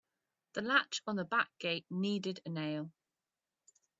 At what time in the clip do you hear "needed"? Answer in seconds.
1.91-2.41